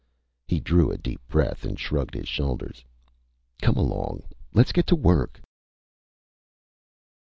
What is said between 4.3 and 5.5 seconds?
Let's get to work!"